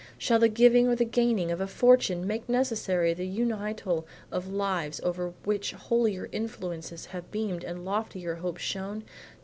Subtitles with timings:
[0.17, 4.99] Shall the giving or the gaining of a fortune make necessary the unital of lives
[5.03, 9.03] over which holier influences have beamed and loftier hopes shone?